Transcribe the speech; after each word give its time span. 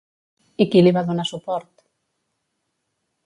I 0.63 0.65
qui 0.75 0.81
li 0.85 0.93
va 0.95 1.03
donar 1.09 1.25
suport? 1.31 1.71